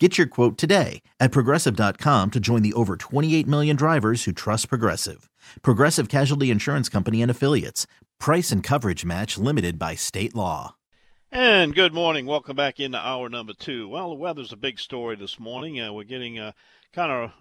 [0.00, 4.68] Get your quote today at progressive.com to join the over 28 million drivers who trust
[4.68, 5.28] Progressive.
[5.62, 7.88] Progressive Casualty Insurance Company and Affiliates.
[8.20, 10.76] Price and coverage match limited by state law.
[11.32, 12.26] And good morning.
[12.26, 13.88] Welcome back into hour number two.
[13.88, 15.80] Well, the weather's a big story this morning.
[15.80, 16.54] Uh, we're getting a
[16.92, 17.32] kind of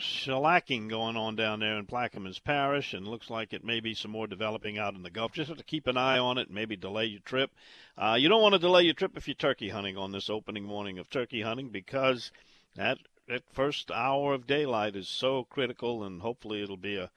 [0.00, 4.10] shellacking going on down there in Plaquemines Parish, and looks like it may be some
[4.10, 5.32] more developing out in the Gulf.
[5.32, 7.50] Just have to keep an eye on it and maybe delay your trip.
[7.96, 10.64] Uh, you don't want to delay your trip if you're turkey hunting on this opening
[10.64, 12.32] morning of turkey hunting because
[12.74, 17.10] that that first hour of daylight is so critical, and hopefully it'll be a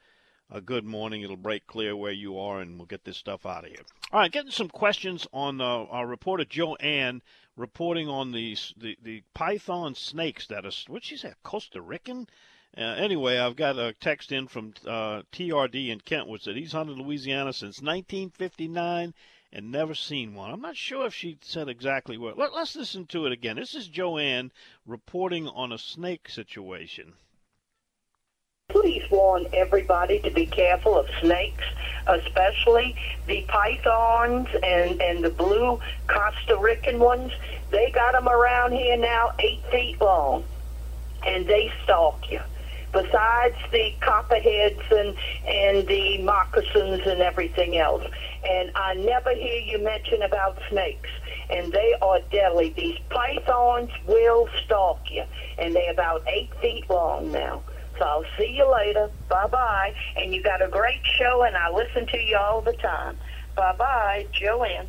[0.50, 1.22] a good morning.
[1.22, 3.84] It'll break clear where you are, and we'll get this stuff out of here.
[4.12, 7.22] All right, getting some questions on uh, our reporter Joanne
[7.56, 12.28] reporting on the, the the python snakes that are what she say Costa Rican.
[12.76, 16.98] Uh, anyway, I've got a text in from uh, TRD in Kentwood said he's hunted
[16.98, 19.14] Louisiana since 1959
[19.52, 20.50] and never seen one.
[20.50, 22.38] I'm not sure if she said exactly what.
[22.38, 23.56] Let, let's listen to it again.
[23.56, 24.52] This is Joanne
[24.86, 27.14] reporting on a snake situation.
[28.68, 31.64] Please warn everybody to be careful of snakes,
[32.06, 32.94] especially
[33.26, 37.32] the pythons and, and the blue Costa Rican ones.
[37.70, 40.44] They got them around here now eight feet long,
[41.26, 42.40] and they stalk you
[42.92, 45.14] besides the copperheads and,
[45.46, 48.04] and the moccasins and everything else.
[48.48, 51.10] And I never hear you mention about snakes.
[51.50, 52.74] And they are deadly.
[52.76, 55.24] These pythons will stalk you.
[55.58, 57.62] And they're about eight feet long now.
[57.98, 59.10] So I'll see you later.
[59.28, 59.94] Bye-bye.
[60.16, 63.16] And you got a great show, and I listen to you all the time.
[63.56, 64.86] Bye-bye, Joanne.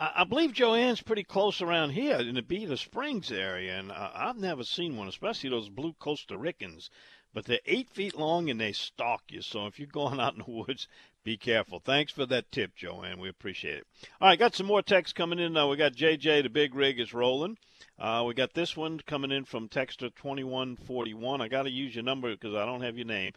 [0.00, 4.62] I believe Joanne's pretty close around here in the Beaver Springs area, and I've never
[4.62, 6.88] seen one, especially those blue Costa Ricans.
[7.34, 9.42] But they're eight feet long and they stalk you.
[9.42, 10.86] So if you're going out in the woods,
[11.24, 11.80] be careful.
[11.80, 13.20] Thanks for that tip, Joanne.
[13.20, 13.86] We appreciate it.
[14.20, 15.52] All right, got some more texts coming in.
[15.52, 17.58] Now we got JJ, the big rig is rolling.
[17.98, 21.40] Uh, we got this one coming in from Texter 2141.
[21.40, 23.32] I got to use your number because I don't have your name.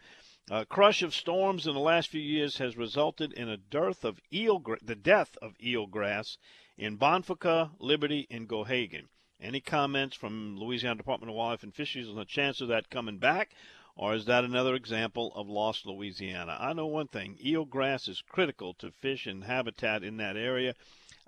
[0.50, 4.20] A crush of storms in the last few years has resulted in a dearth of
[4.32, 6.36] eel, the death of eelgrass
[6.76, 9.08] in Bonfouca, Liberty, and Gohagan.
[9.40, 13.18] Any comments from Louisiana Department of Wildlife and Fisheries on the chance of that coming
[13.18, 13.54] back,
[13.94, 16.56] or is that another example of lost Louisiana?
[16.58, 20.74] I know one thing: eelgrass is critical to fish and habitat in that area.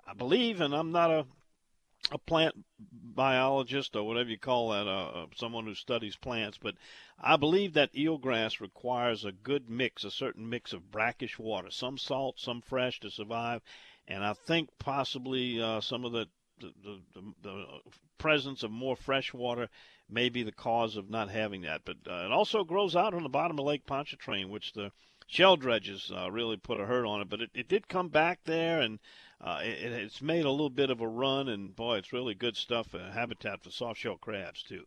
[0.05, 1.25] I believe, and I'm not a
[2.11, 6.75] a plant biologist or whatever you call that, uh, uh, someone who studies plants, but
[7.19, 11.97] I believe that eelgrass requires a good mix, a certain mix of brackish water, some
[11.97, 13.61] salt, some fresh to survive,
[14.07, 16.27] and I think possibly uh, some of the
[16.59, 17.65] the, the, the,
[18.17, 19.67] presence of more fresh water
[20.09, 21.81] may be the cause of not having that.
[21.83, 24.91] But uh, it also grows out on the bottom of Lake Pontchartrain, which the
[25.27, 27.29] shell dredges uh, really put a hurt on it.
[27.29, 28.99] But it, it did come back there, and
[29.41, 32.55] uh, it, it's made a little bit of a run, and boy, it's really good
[32.55, 32.95] stuff.
[32.95, 34.85] Uh, habitat for soft-shell crabs too.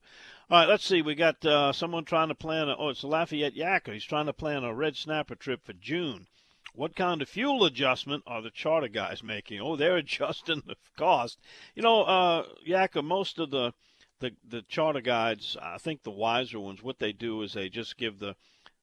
[0.50, 1.02] All right, let's see.
[1.02, 2.68] We got uh, someone trying to plan.
[2.68, 3.92] A, oh, it's a Lafayette Yacker.
[3.92, 6.26] He's trying to plan a red snapper trip for June.
[6.74, 9.60] What kind of fuel adjustment are the charter guys making?
[9.60, 11.38] Oh, they're adjusting the cost.
[11.74, 13.74] You know, uh, Yacker, most of the,
[14.20, 17.96] the the charter guides, I think the wiser ones, what they do is they just
[17.96, 18.34] give the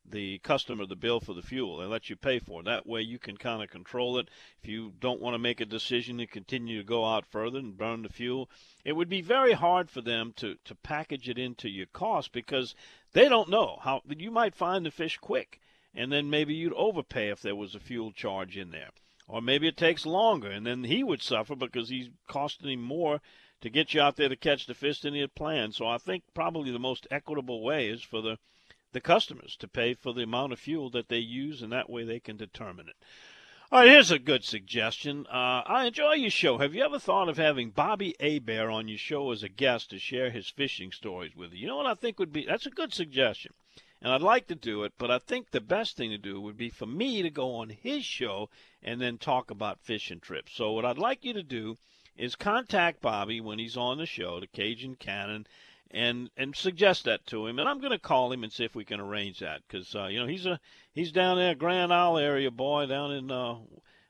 [0.08, 1.78] the customer the bill for the fuel.
[1.78, 2.66] They let you pay for it.
[2.66, 4.30] That way you can kind of control it.
[4.62, 7.78] If you don't want to make a decision to continue to go out further and
[7.78, 8.50] burn the fuel,
[8.84, 12.76] it would be very hard for them to, to package it into your cost because
[13.14, 15.60] they don't know how you might find the fish quick
[15.96, 18.90] and then maybe you'd overpay if there was a fuel charge in there.
[19.28, 23.22] or maybe it takes longer, and then he would suffer because he's costing him more
[23.62, 25.74] to get you out there to catch the fish than he had planned.
[25.74, 28.38] So I think probably the most equitable way is for the
[28.96, 32.06] the customers to pay for the amount of fuel that they use, and that way
[32.06, 32.96] they can determine it.
[33.70, 35.28] All right, here's a good suggestion.
[35.28, 36.60] Uh, I enjoy your show.
[36.60, 40.00] Have you ever thought of having Bobby Hebert on your show as a guest to
[40.00, 41.60] share his fishing stories with you?
[41.60, 42.46] You know what I think would be?
[42.46, 43.52] That's a good suggestion.
[44.02, 46.56] And I'd like to do it, but I think the best thing to do would
[46.56, 48.50] be for me to go on his show
[48.82, 50.54] and then talk about fishing trips.
[50.56, 51.76] So what I'd like you to do
[52.16, 55.48] is contact Bobby when he's on the show, the Cajun Cannon,
[55.92, 57.60] and and suggest that to him.
[57.60, 60.06] And I'm going to call him and see if we can arrange that because uh,
[60.06, 60.60] you know he's a
[60.94, 63.58] he's down there Grand Isle area boy down in uh,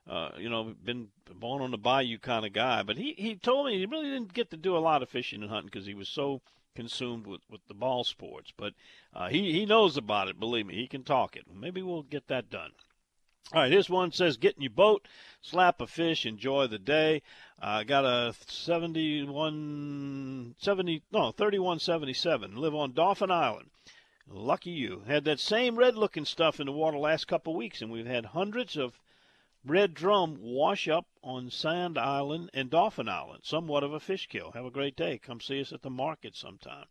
[0.07, 2.83] uh, you know been born on the bayou kind of guy.
[2.83, 5.41] But he he told me he really didn't get to do a lot of fishing
[5.41, 6.41] and hunting because he was so
[6.75, 8.53] consumed with with the ball sports.
[8.55, 8.73] But
[9.13, 10.39] uh, he he knows about it.
[10.39, 11.45] Believe me, he can talk it.
[11.53, 12.71] Maybe we'll get that done.
[13.53, 15.07] All right, here's one says get in your boat,
[15.39, 17.21] slap a fish, enjoy the day.
[17.59, 22.55] I uh, got a 71, 70, no, 3177.
[22.55, 23.69] Live on Dauphin Island.
[24.27, 25.03] Lucky you.
[25.05, 28.07] Had that same red looking stuff in the water last couple of weeks, and we've
[28.07, 28.99] had hundreds of
[29.63, 33.43] red drum wash up on Sand Island and Dauphin Island.
[33.43, 34.53] Somewhat of a fish kill.
[34.53, 35.19] Have a great day.
[35.19, 36.87] Come see us at the market sometime.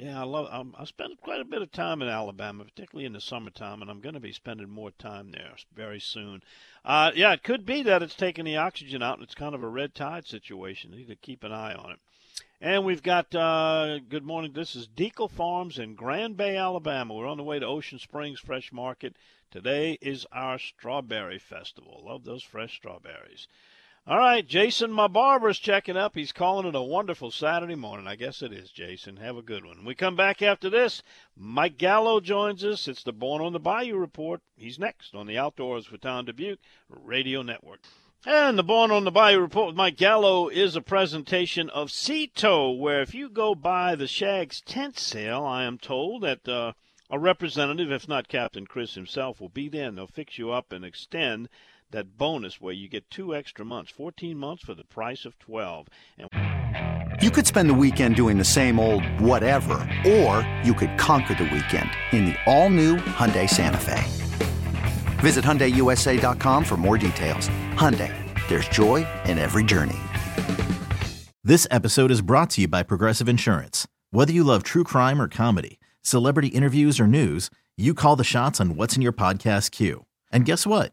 [0.00, 0.46] Yeah, I love.
[0.52, 3.90] Um, I spend quite a bit of time in Alabama, particularly in the summertime, and
[3.90, 6.44] I'm going to be spending more time there very soon.
[6.84, 9.64] Uh, yeah, it could be that it's taking the oxygen out, and it's kind of
[9.64, 10.92] a red tide situation.
[10.92, 11.98] You need to keep an eye on it.
[12.60, 14.52] And we've got uh, good morning.
[14.52, 17.14] This is Deacle Farms in Grand Bay, Alabama.
[17.14, 19.16] We're on the way to Ocean Springs Fresh Market.
[19.50, 22.02] Today is our Strawberry Festival.
[22.04, 23.48] Love those fresh strawberries.
[24.08, 26.14] All right, Jason, my barber's checking up.
[26.14, 28.06] He's calling it a wonderful Saturday morning.
[28.06, 29.18] I guess it is, Jason.
[29.18, 29.84] Have a good one.
[29.84, 31.02] we come back after this.
[31.36, 32.88] Mike Gallo joins us.
[32.88, 34.40] It's the Born on the Bayou report.
[34.56, 36.58] He's next on the Outdoors with Don Dubuque
[36.88, 37.80] Radio Network.
[38.24, 42.70] And the Born on the Bayou report with Mike Gallo is a presentation of Sea-Tow,
[42.70, 46.72] where if you go by the Shags tent sale, I am told that uh,
[47.10, 50.72] a representative, if not Captain Chris himself, will be there and they'll fix you up
[50.72, 51.50] and extend
[51.90, 55.88] that bonus where you get two extra months, 14 months for the price of 12.
[56.18, 59.74] And you could spend the weekend doing the same old whatever,
[60.06, 64.04] or you could conquer the weekend in the all-new Hyundai Santa Fe.
[65.18, 67.48] Visit HyundaiUSA.com for more details.
[67.72, 68.12] Hyundai,
[68.48, 69.98] there's joy in every journey.
[71.42, 73.88] This episode is brought to you by Progressive Insurance.
[74.10, 78.60] Whether you love true crime or comedy, celebrity interviews or news, you call the shots
[78.60, 80.04] on what's in your podcast queue.
[80.30, 80.92] And guess what?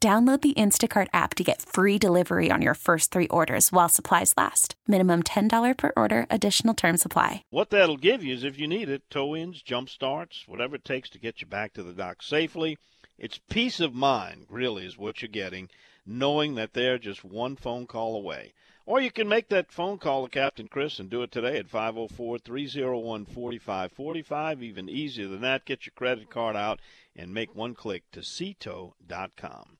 [0.00, 4.34] Download the Instacart app to get free delivery on your first three orders while supplies
[4.36, 4.74] last.
[4.86, 7.42] Minimum $10 per order, additional term supply.
[7.48, 10.84] What that'll give you is if you need it, tow ins, jump starts, whatever it
[10.84, 12.76] takes to get you back to the dock safely.
[13.18, 15.70] It's peace of mind, really, is what you're getting,
[16.04, 18.52] knowing that they're just one phone call away.
[18.86, 21.70] Or you can make that phone call to Captain Chris and do it today at
[21.70, 24.62] 504 301 4545.
[24.62, 26.80] Even easier than that, get your credit card out
[27.16, 29.78] and make one click to Sea-Tow.com.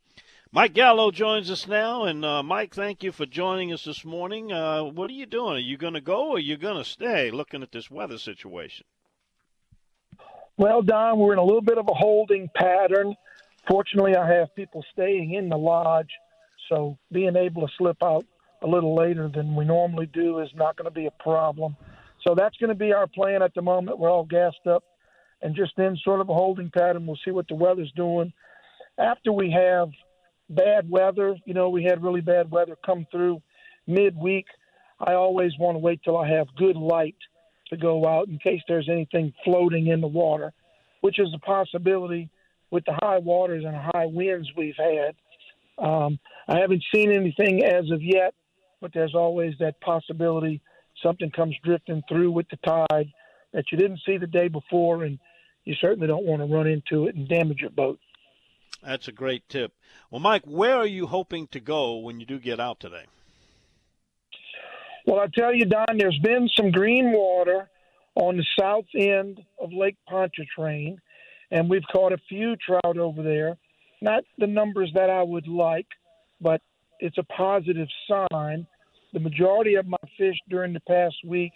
[0.54, 4.52] Mike Gallo joins us now, and uh, Mike, thank you for joining us this morning.
[4.52, 5.56] Uh, what are you doing?
[5.56, 7.32] Are you going to go, or are you going to stay?
[7.32, 8.86] Looking at this weather situation.
[10.56, 13.16] Well, Don, we're in a little bit of a holding pattern.
[13.66, 16.10] Fortunately, I have people staying in the lodge,
[16.68, 18.24] so being able to slip out
[18.62, 21.76] a little later than we normally do is not going to be a problem.
[22.24, 23.98] So that's going to be our plan at the moment.
[23.98, 24.84] We're all gassed up
[25.42, 27.08] and just in sort of a holding pattern.
[27.08, 28.32] We'll see what the weather's doing.
[28.96, 29.88] After we have
[30.48, 31.36] bad weather.
[31.44, 33.42] You know, we had really bad weather come through
[33.86, 34.46] midweek.
[35.00, 37.16] I always want to wait till I have good light
[37.70, 40.52] to go out in case there's anything floating in the water,
[41.00, 42.30] which is a possibility
[42.70, 45.14] with the high waters and high winds we've had.
[45.84, 48.34] Um, I haven't seen anything as of yet,
[48.80, 50.60] but there's always that possibility
[51.02, 53.12] something comes drifting through with the tide.
[53.52, 55.18] that you didn't see the day before, and
[55.64, 58.00] you certainly don't want to run into it and damage your boat.
[58.84, 59.72] That's a great tip.
[60.10, 63.04] Well, Mike, where are you hoping to go when you do get out today?
[65.06, 67.68] Well, I tell you, Don, there's been some green water
[68.14, 70.98] on the south end of Lake Pontchartrain,
[71.50, 73.56] and we've caught a few trout over there.
[74.00, 75.86] Not the numbers that I would like,
[76.40, 76.60] but
[77.00, 78.66] it's a positive sign.
[79.12, 81.52] The majority of my fish during the past week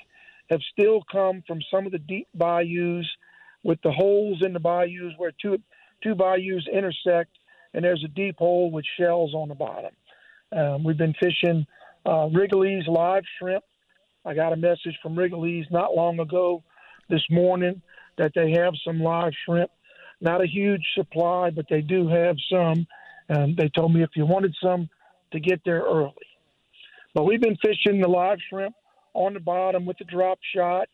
[0.50, 3.06] have still come from some of the deep bayous
[3.64, 5.58] with the holes in the bayous where two
[6.02, 7.31] two bayous intersect,
[7.75, 9.93] and there's a deep hole with shells on the bottom.
[10.57, 11.67] Um, we've been fishing
[12.07, 13.64] uh, Wrigley's live shrimp.
[14.25, 16.62] I got a message from Wrigley's not long ago
[17.09, 17.81] this morning
[18.17, 19.71] that they have some live shrimp.
[20.21, 22.87] Not a huge supply, but they do have some.
[23.28, 24.88] And they told me if you wanted some,
[25.33, 26.14] to get there early.
[27.14, 28.75] But we've been fishing the live shrimp
[29.14, 30.88] on the bottom with the drop shot,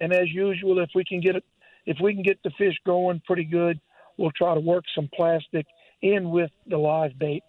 [0.00, 1.44] and as usual, if we can get it,
[1.86, 3.80] if we can get the fish going pretty good,
[4.16, 5.66] we'll try to work some plastic
[6.02, 7.42] in with the live bait,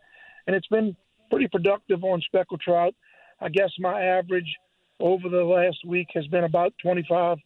[0.48, 0.96] and it's been
[1.30, 2.94] pretty productive on speckled trout.
[3.42, 4.56] I guess my average
[5.00, 7.38] over the last week has been about 25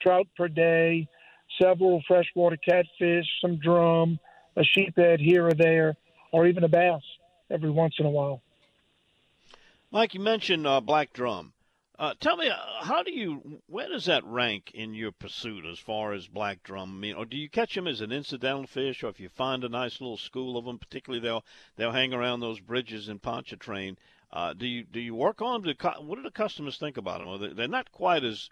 [0.00, 1.08] trout per day,
[1.60, 4.18] several freshwater catfish, some drum,
[4.56, 5.96] a sheephead here or there,
[6.32, 7.02] or even a bass
[7.50, 8.42] every once in a while.
[9.90, 11.52] Mike, you mentioned uh, black drum.
[12.00, 15.78] Uh, tell me, uh, how do you, where does that rank in your pursuit as
[15.78, 16.96] far as black drum?
[16.96, 19.64] I mean, or do you catch them as an incidental fish, or if you find
[19.64, 21.44] a nice little school of them, particularly they'll
[21.76, 23.98] they'll hang around those bridges in Pontchartrain.
[24.32, 25.74] Uh, do you do you work on them?
[25.78, 27.28] Do, What do the customers think about them?
[27.28, 28.48] Well, they're not quite as,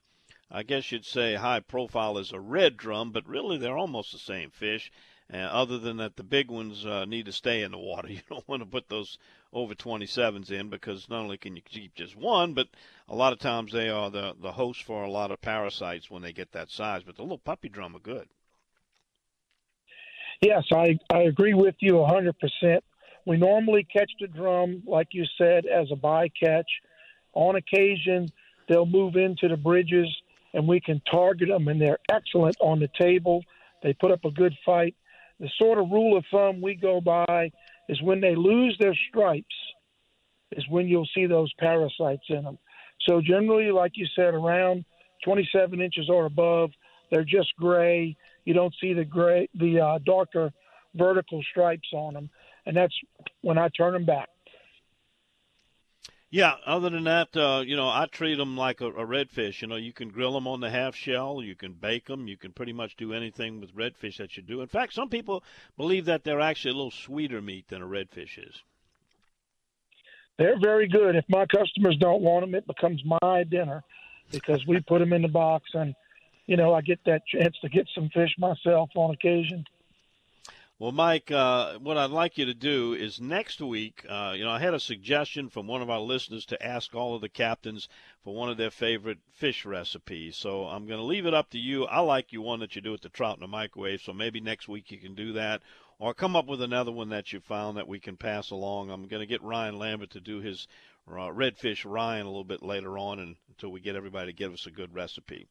[0.51, 4.19] I guess you'd say, high profile as a red drum, but really they're almost the
[4.19, 4.93] same fish.
[5.33, 8.09] Uh, other than that, the big ones uh, need to stay in the water.
[8.13, 9.19] You don't want to put those
[9.53, 12.69] over 27s in because not only can you keep just one, but
[13.09, 16.23] a lot of times they are the, the host for a lot of parasites when
[16.23, 17.03] they get that size.
[17.05, 18.29] But the little puppy drum are good.
[20.41, 22.81] Yes, I, I agree with you 100%.
[23.27, 26.65] We normally catch the drum, like you said, as a bycatch.
[27.35, 28.31] On occasion,
[28.69, 30.09] they'll move into the bridges
[30.55, 33.45] and we can target them, and they're excellent on the table.
[33.83, 34.95] They put up a good fight
[35.41, 37.51] the sort of rule of thumb we go by
[37.89, 39.55] is when they lose their stripes
[40.53, 42.59] is when you'll see those parasites in them.
[43.09, 44.85] So generally, like you said, around
[45.25, 46.71] 27 inches or above,
[47.11, 48.17] they're just gray.
[48.45, 50.53] You don't see the gray, the uh, darker
[50.95, 52.31] vertical stripes on them,
[52.67, 52.95] and that's
[53.43, 54.29] when I turn them back.
[56.31, 56.55] Yeah.
[56.67, 59.63] Other than that, uh, you know, I treat them like a, a redfish.
[59.63, 62.37] You know, you can grill them on the half shell, you can bake them, you
[62.37, 64.61] can pretty much do anything with redfish that you do.
[64.61, 65.43] In fact, some people
[65.77, 68.63] believe that they're actually a little sweeter meat than a redfish is.
[70.39, 71.17] They're very good.
[71.17, 73.83] If my customers don't want them, it becomes my dinner
[74.31, 75.95] because we put them in the box, and
[76.47, 79.65] you know, I get that chance to get some fish myself on occasion.
[80.81, 84.53] Well, Mike, uh, what I'd like you to do is next week, uh, you know,
[84.53, 87.89] I had a suggestion from one of our listeners to ask all of the captains
[88.23, 90.37] for one of their favorite fish recipes.
[90.37, 91.85] So I'm going to leave it up to you.
[91.87, 94.41] I like you one that you do with the trout in the microwave, so maybe
[94.41, 95.63] next week you can do that.
[95.99, 98.93] Or come up with another one that you found that we can pass along.
[98.93, 100.69] I'm going to get Ryan Lambert to do his
[101.09, 104.53] uh, redfish Ryan a little bit later on and, until we get everybody to give
[104.53, 105.49] us a good recipe.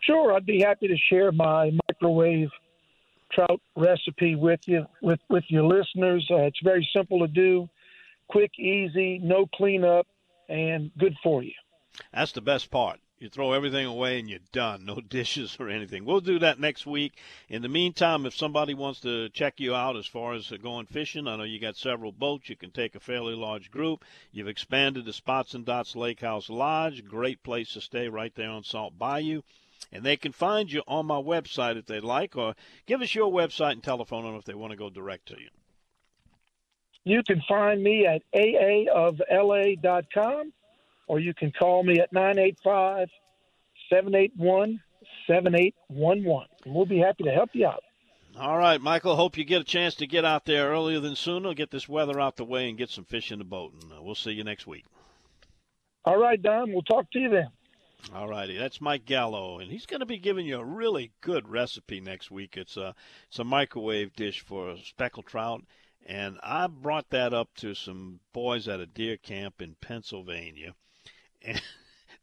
[0.00, 2.48] Sure, I'd be happy to share my microwave
[3.34, 6.26] trout recipe with you with with your listeners.
[6.30, 7.68] Uh, it's very simple to do,
[8.28, 10.06] quick, easy, no cleanup,
[10.48, 11.52] and good for you.
[12.12, 13.00] That's the best part.
[13.20, 14.84] You throw everything away and you're done.
[14.84, 16.04] No dishes or anything.
[16.04, 17.16] We'll do that next week.
[17.48, 21.26] In the meantime, if somebody wants to check you out as far as going fishing,
[21.28, 22.48] I know you got several boats.
[22.48, 24.04] You can take a fairly large group.
[24.32, 27.04] You've expanded the Spots and Dots Lake House Lodge.
[27.04, 29.42] Great place to stay right there on Salt Bayou.
[29.92, 32.54] And they can find you on my website if they'd like, or
[32.86, 35.48] give us your website and telephone number if they want to go direct to you.
[37.04, 39.72] You can find me at aaofla.com,
[41.06, 43.08] or you can call me at 985
[43.90, 44.80] 781
[45.26, 46.48] 7811.
[46.64, 47.82] And we'll be happy to help you out.
[48.38, 49.14] All right, Michael.
[49.14, 52.18] Hope you get a chance to get out there earlier than sooner, get this weather
[52.18, 53.74] out the way, and get some fish in the boat.
[53.80, 54.84] And uh, we'll see you next week.
[56.04, 56.72] All right, Don.
[56.72, 57.48] We'll talk to you then.
[58.12, 61.48] All righty, that's Mike Gallo, and he's going to be giving you a really good
[61.48, 62.56] recipe next week.
[62.56, 62.94] It's a
[63.28, 65.62] it's a microwave dish for speckled trout,
[66.04, 70.74] and I brought that up to some boys at a deer camp in Pennsylvania,
[71.42, 71.62] and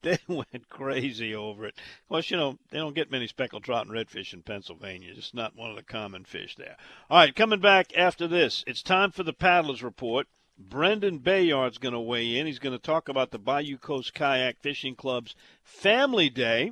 [0.02, 1.76] they went crazy over it.
[1.78, 5.14] Of course, you know they don't get many speckled trout and redfish in Pennsylvania.
[5.16, 6.78] It's not one of the common fish there.
[7.10, 10.28] All right, coming back after this, it's time for the paddlers report.
[10.70, 12.46] Brendan Bayard's going to weigh in.
[12.46, 16.72] He's going to talk about the Bayou Coast Kayak Fishing Club's Family Day.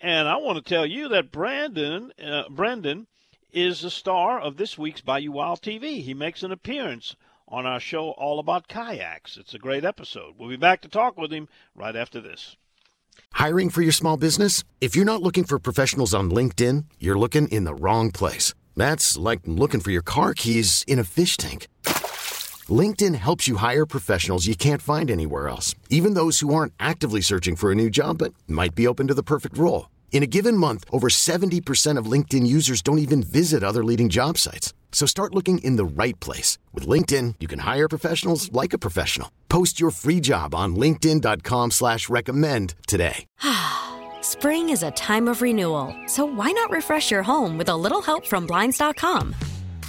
[0.00, 3.06] And I want to tell you that Brandon, uh, Brendan
[3.52, 6.02] is the star of this week's Bayou Wild TV.
[6.02, 7.16] He makes an appearance
[7.48, 9.36] on our show all about kayaks.
[9.36, 10.34] It's a great episode.
[10.38, 12.56] We'll be back to talk with him right after this.
[13.32, 14.64] Hiring for your small business?
[14.80, 18.54] If you're not looking for professionals on LinkedIn, you're looking in the wrong place.
[18.76, 21.68] That's like looking for your car keys in a fish tank.
[22.70, 27.22] LinkedIn helps you hire professionals you can't find anywhere else, even those who aren't actively
[27.22, 29.88] searching for a new job but might be open to the perfect role.
[30.12, 34.36] In a given month, over 70% of LinkedIn users don't even visit other leading job
[34.36, 34.74] sites.
[34.92, 36.58] So start looking in the right place.
[36.74, 39.30] With LinkedIn, you can hire professionals like a professional.
[39.48, 43.24] Post your free job on linkedin.com slash recommend today.
[44.20, 48.02] Spring is a time of renewal, so why not refresh your home with a little
[48.02, 49.34] help from Blinds.com?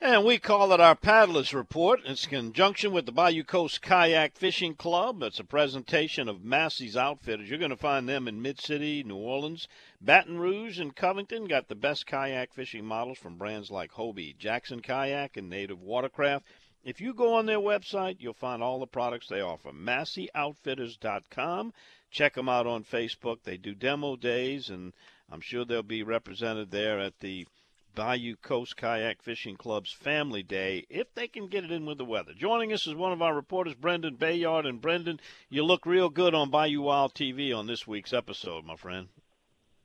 [0.00, 2.00] And we call it our Paddlers Report.
[2.04, 5.22] It's in conjunction with the Bayou Coast Kayak Fishing Club.
[5.22, 7.48] It's a presentation of Massey's Outfitters.
[7.48, 9.66] You're going to find them in Mid City, New Orleans,
[10.00, 11.46] Baton Rouge, and Covington.
[11.46, 16.44] Got the best kayak fishing models from brands like Hobie, Jackson Kayak, and Native Watercraft.
[16.82, 19.72] If you go on their website, you'll find all the products they offer.
[19.72, 21.72] MasseyOutfitters.com.
[22.10, 23.38] Check them out on Facebook.
[23.44, 24.92] They do demo days, and
[25.30, 27.46] I'm sure they'll be represented there at the
[27.94, 32.04] Bayou Coast Kayak Fishing Club's Family Day if they can get it in with the
[32.04, 32.32] weather.
[32.36, 34.66] Joining us is one of our reporters, Brendan Bayard.
[34.66, 38.76] And Brendan, you look real good on Bayou Wild TV on this week's episode, my
[38.76, 39.08] friend.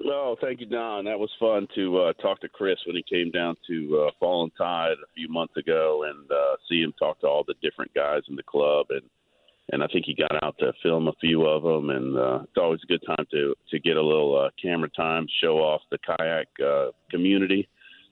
[0.05, 1.05] Oh, thank you, Don.
[1.05, 4.51] That was fun to uh, talk to Chris when he came down to uh, Fallen
[4.57, 8.21] Tide a few months ago and uh, see him talk to all the different guys
[8.29, 8.87] in the club.
[8.89, 9.01] And
[9.71, 11.91] and I think he got out to film a few of them.
[11.91, 15.27] And uh, it's always a good time to to get a little uh, camera time,
[15.43, 17.67] show off the kayak uh, community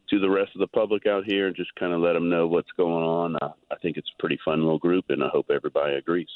[0.09, 2.47] to the rest of the public out here and just kind of let them know
[2.47, 3.35] what's going on.
[3.41, 6.29] Uh, I think it's a pretty fun little group, and I hope everybody agrees.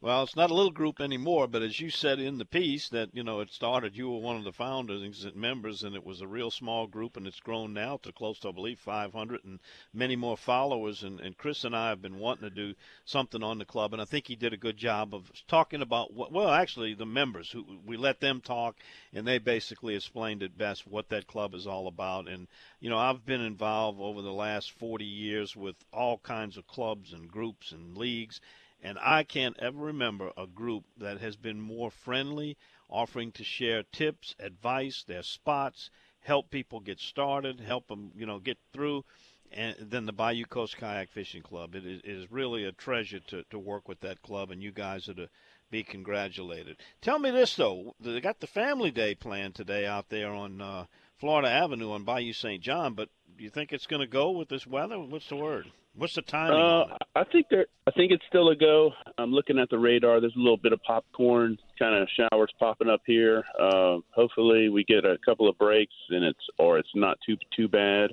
[0.00, 3.12] Well, it's not a little group anymore, but as you said in the piece that
[3.16, 6.20] you know it started, you were one of the founders and members, and it was
[6.20, 9.58] a real small group, and it's grown now to close to I believe 500 and
[9.92, 11.02] many more followers.
[11.02, 14.00] And, and Chris and I have been wanting to do something on the club, and
[14.00, 16.30] I think he did a good job of talking about what.
[16.30, 18.76] Well, actually, the members who we let them talk,
[19.12, 22.28] and they basically explained it best what that club is all about.
[22.28, 22.46] And
[22.78, 27.12] you know, I've been involved over the last 40 years with all kinds of clubs
[27.12, 28.40] and groups and leagues
[28.82, 32.56] and I can't ever remember a group that has been more friendly,
[32.88, 38.38] offering to share tips, advice, their spots, help people get started, help them, you know,
[38.38, 39.04] get through,
[39.50, 41.74] and then the Bayou Coast Kayak Fishing Club.
[41.74, 44.70] It is, it is really a treasure to, to work with that club, and you
[44.70, 45.28] guys are to
[45.70, 46.76] be congratulated.
[47.00, 50.86] Tell me this though, they got the Family Day planned today out there on uh,
[51.18, 52.62] Florida Avenue on Bayou St.
[52.62, 54.98] John, but do you think it's going to go with this weather?
[54.98, 55.66] What's the word?
[55.94, 56.60] What's the timing?
[56.60, 57.66] Uh, I think there.
[57.86, 58.92] I think it's still a go.
[59.16, 60.20] I'm looking at the radar.
[60.20, 63.42] There's a little bit of popcorn, kind of showers popping up here.
[63.58, 67.66] Uh, hopefully, we get a couple of breaks and it's or it's not too too
[67.66, 68.10] bad.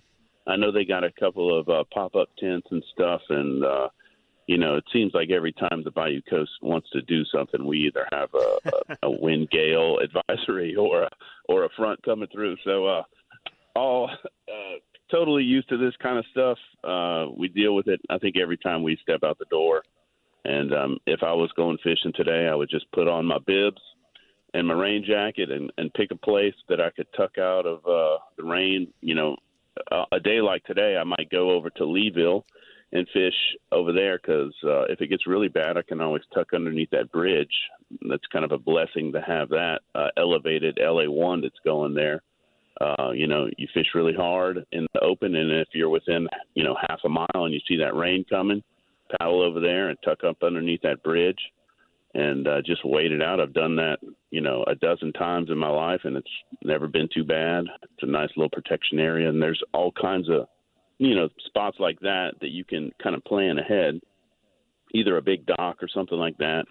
[0.48, 3.90] I know they got a couple of uh, pop up tents and stuff, and uh,
[4.48, 7.80] you know, it seems like every time the Bayou Coast wants to do something, we
[7.80, 11.10] either have a, a, a wind gale advisory or a
[11.50, 12.56] or a front coming through.
[12.64, 13.04] So, uh,
[13.76, 14.10] all
[14.48, 14.78] uh,
[15.12, 16.58] totally used to this kind of stuff.
[16.84, 18.00] Uh, we deal with it.
[18.10, 19.84] I think every time we step out the door.
[20.46, 23.82] And um, if I was going fishing today, I would just put on my bibs
[24.54, 27.80] and my rain jacket and and pick a place that I could tuck out of
[27.80, 28.94] uh, the rain.
[29.02, 29.38] You know,
[29.92, 32.44] uh, a day like today, I might go over to Leeville
[32.92, 33.34] and fish
[33.72, 37.12] over there because uh, if it gets really bad, I can always tuck underneath that
[37.12, 37.52] bridge.
[38.08, 42.22] That's kind of a blessing to have that uh, elevated LA one that's going there.
[42.80, 46.64] Uh, you know, you fish really hard in the open, and if you're within you
[46.64, 48.62] know half a mile and you see that rain coming,
[49.18, 51.40] paddle over there and tuck up underneath that bridge
[52.16, 53.42] and uh, just wait it out.
[53.42, 53.98] I've done that,
[54.32, 56.28] you know, a dozen times in my life, and it's
[56.64, 57.66] never been too bad.
[57.84, 60.48] It's a nice little protection area, and there's all kinds of,
[60.98, 64.00] you know, spots like that that you can kind of plan ahead,
[64.94, 66.66] either a big dock or something like that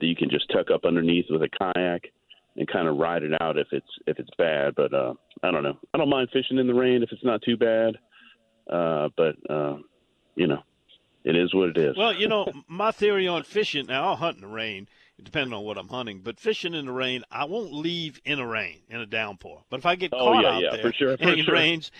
[0.00, 2.12] that you can just tuck up underneath with a kayak
[2.56, 4.74] and kind of ride it out if it's if it's bad.
[4.74, 5.78] But uh, I don't know.
[5.94, 7.96] I don't mind fishing in the rain if it's not too bad.
[8.70, 9.76] Uh, but uh,
[10.34, 10.62] you know,
[11.24, 11.96] it is what it is.
[11.96, 13.86] Well, you know, my theory on fishing.
[13.86, 14.88] Now, I'll hunt in the rain,
[15.22, 16.20] depending on what I'm hunting.
[16.20, 19.64] But fishing in the rain, I won't leave in a rain in a downpour.
[19.70, 21.44] But if I get oh, caught yeah, out yeah, there for sure, for and it
[21.44, 21.54] sure.
[21.54, 21.90] rains,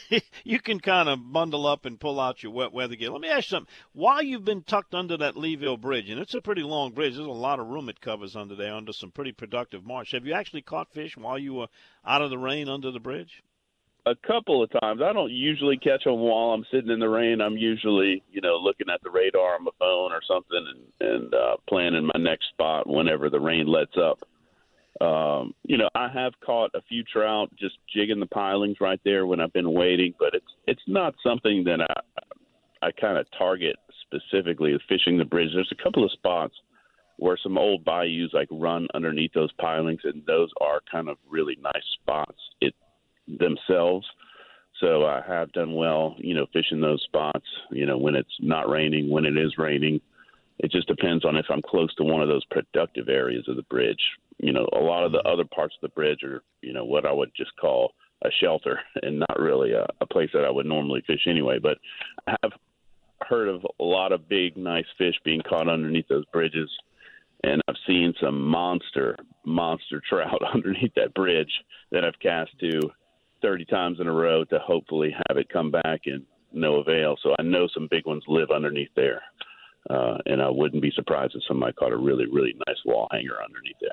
[0.44, 3.10] you can kind of bundle up and pull out your wet weather gear.
[3.10, 3.74] Let me ask you something.
[3.92, 7.26] While you've been tucked under that Leeville Bridge, and it's a pretty long bridge, there's
[7.26, 10.12] a lot of room it covers under there, under some pretty productive marsh.
[10.12, 11.68] Have you actually caught fish while you were
[12.04, 13.42] out of the rain under the bridge?
[14.06, 15.00] A couple of times.
[15.02, 17.40] I don't usually catch them while I'm sitting in the rain.
[17.40, 20.66] I'm usually, you know, looking at the radar on my phone or something
[21.00, 24.18] and, and uh, planning my next spot whenever the rain lets up.
[25.00, 29.26] Um, you know, I have caught a few trout just jigging the pilings right there
[29.26, 33.76] when I've been waiting, but it's it's not something that I I kind of target
[34.02, 35.50] specifically fishing the bridge.
[35.52, 36.54] There's a couple of spots
[37.16, 41.56] where some old bayous like run underneath those pilings, and those are kind of really
[41.60, 42.38] nice spots.
[42.60, 42.74] It
[43.26, 44.06] themselves.
[44.80, 48.68] So I have done well, you know, fishing those spots, you know, when it's not
[48.68, 50.00] raining, when it is raining.
[50.58, 53.62] It just depends on if I'm close to one of those productive areas of the
[53.62, 54.00] bridge.
[54.38, 57.06] You know, a lot of the other parts of the bridge are, you know, what
[57.06, 57.92] I would just call
[58.24, 61.58] a shelter and not really a, a place that I would normally fish anyway.
[61.58, 61.78] But
[62.26, 62.52] I have
[63.28, 66.70] heard of a lot of big, nice fish being caught underneath those bridges.
[67.42, 71.52] And I've seen some monster, monster trout underneath that bridge
[71.90, 72.80] that I've cast to
[73.44, 77.16] 30 times in a row to hopefully have it come back and no avail.
[77.22, 79.20] So I know some big ones live underneath there.
[79.90, 83.36] Uh, and I wouldn't be surprised if somebody caught a really, really nice wall hanger
[83.44, 83.90] underneath there.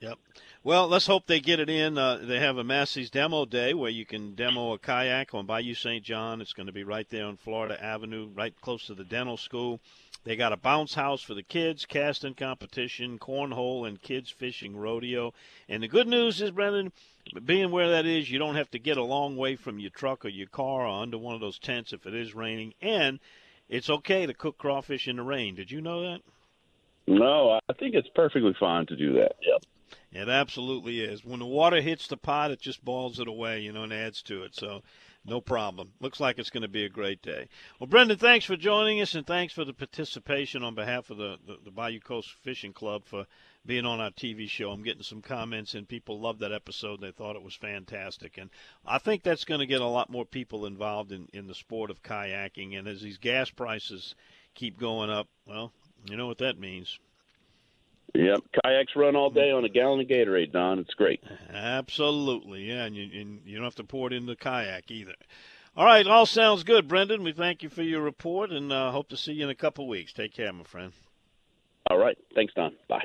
[0.00, 0.18] Yep.
[0.64, 1.96] Well, let's hope they get it in.
[1.96, 5.74] Uh, they have a Massey's demo day where you can demo a kayak on Bayou
[5.74, 6.02] St.
[6.02, 6.40] John.
[6.40, 9.78] It's going to be right there on Florida Avenue, right close to the dental school.
[10.28, 15.32] They got a bounce house for the kids, casting competition, cornhole, and kids fishing rodeo.
[15.70, 16.92] And the good news is, Brendan,
[17.46, 20.26] being where that is, you don't have to get a long way from your truck
[20.26, 22.74] or your car or under one of those tents if it is raining.
[22.82, 23.20] And
[23.70, 25.54] it's okay to cook crawfish in the rain.
[25.54, 26.20] Did you know that?
[27.06, 29.36] No, I think it's perfectly fine to do that.
[29.40, 29.62] Yep.
[30.12, 31.24] It absolutely is.
[31.24, 34.20] When the water hits the pot, it just balls it away, you know, and adds
[34.24, 34.54] to it.
[34.54, 34.82] So,
[35.24, 35.92] no problem.
[36.00, 37.48] Looks like it's going to be a great day.
[37.78, 41.38] Well, Brendan, thanks for joining us, and thanks for the participation on behalf of the,
[41.46, 43.26] the, the Bayou Coast Fishing Club for
[43.66, 44.70] being on our TV show.
[44.70, 47.00] I'm getting some comments, and people loved that episode.
[47.00, 48.38] They thought it was fantastic.
[48.38, 48.50] And
[48.86, 51.90] I think that's going to get a lot more people involved in, in the sport
[51.90, 52.78] of kayaking.
[52.78, 54.14] And as these gas prices
[54.54, 55.72] keep going up, well,
[56.08, 56.98] you know what that means.
[58.14, 60.78] Yep, kayaks run all day on a gallon of Gatorade, Don.
[60.78, 61.22] It's great.
[61.52, 65.14] Absolutely, yeah, and you, and you don't have to pour it in the kayak either.
[65.76, 67.22] All right, all sounds good, Brendan.
[67.22, 69.86] We thank you for your report, and uh, hope to see you in a couple
[69.86, 70.12] weeks.
[70.12, 70.92] Take care, my friend.
[71.90, 72.74] All right, thanks, Don.
[72.88, 73.04] Bye.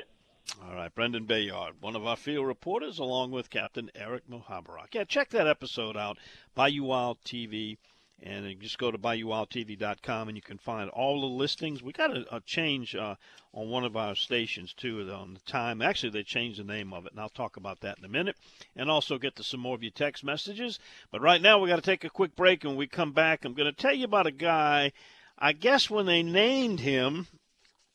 [0.62, 4.92] All right, Brendan Bayard, one of our field reporters, along with Captain Eric Mohabarak.
[4.92, 6.18] Yeah, check that episode out,
[6.54, 7.76] Bayou Wild TV.
[8.22, 11.82] And you just go to BayouWildTV.com and you can find all the listings.
[11.82, 13.16] We got a, a change uh,
[13.52, 15.82] on one of our stations too on the time.
[15.82, 18.36] Actually, they changed the name of it, and I'll talk about that in a minute.
[18.76, 20.78] And also get to some more of your text messages.
[21.10, 23.44] But right now, we got to take a quick break, and when we come back,
[23.44, 24.92] I'm going to tell you about a guy.
[25.38, 27.26] I guess when they named him,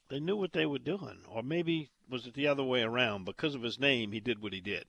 [0.09, 3.25] they knew what they were doing, or maybe was it the other way around?
[3.25, 4.85] Because of his name, he did what he did.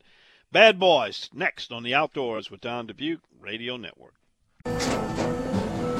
[0.52, 4.14] Bad Boys next on the Outdoors with Don Dubuque Radio Network.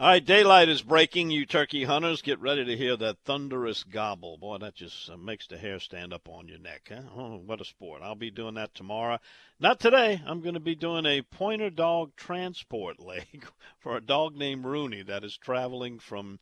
[0.00, 1.32] All right, daylight is breaking.
[1.32, 4.38] You turkey hunters, get ready to hear that thunderous gobble.
[4.38, 6.92] Boy, that just uh, makes the hair stand up on your neck.
[6.94, 7.02] Huh?
[7.16, 8.00] Oh, what a sport.
[8.00, 9.18] I'll be doing that tomorrow.
[9.58, 10.22] Not today.
[10.24, 13.44] I'm going to be doing a pointer dog transport leg
[13.80, 16.38] for a dog named Rooney that is traveling from,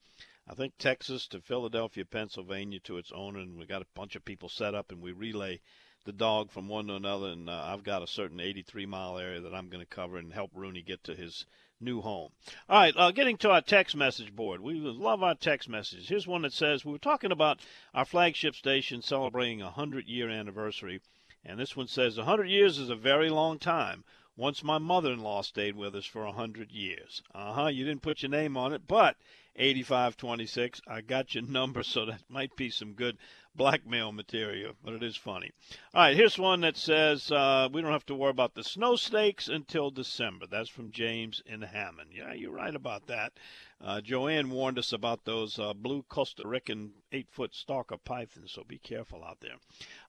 [0.46, 3.38] I think, Texas to Philadelphia, Pennsylvania to its owner.
[3.38, 5.62] And we got a bunch of people set up and we relay
[6.04, 7.28] the dog from one to another.
[7.28, 10.30] And uh, I've got a certain 83 mile area that I'm going to cover and
[10.30, 11.46] help Rooney get to his
[11.80, 12.32] new home.
[12.68, 14.60] All right, uh, getting to our text message board.
[14.60, 16.08] We love our text messages.
[16.08, 17.60] Here's one that says we were talking about
[17.94, 21.00] our flagship station celebrating a 100 year anniversary.
[21.44, 24.04] And this one says 100 years is a very long time.
[24.36, 27.22] Once my mother in law stayed with us for a 100 years.
[27.34, 29.16] Uh huh, you didn't put your name on it, but
[29.56, 33.18] 8526, I got your number, so that might be some good
[33.54, 35.50] blackmail material, but it is funny.
[35.94, 38.96] All right, here's one that says uh, we don't have to worry about the snow
[38.96, 40.46] snakes until December.
[40.46, 42.10] That's from James in Hammond.
[42.12, 43.32] Yeah, you're right about that.
[43.80, 48.64] Uh, Joanne warned us about those uh, blue Costa Rican eight foot stalker pythons, so
[48.64, 49.56] be careful out there.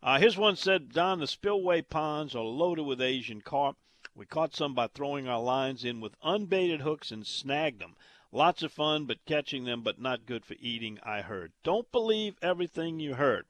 [0.03, 3.77] Uh, here's one said Don, the spillway ponds are loaded with Asian carp.
[4.15, 7.95] We caught some by throwing our lines in with unbaited hooks and snagged them.
[8.31, 11.53] Lots of fun, but catching them, but not good for eating, I heard.
[11.63, 13.45] Don't believe everything you heard.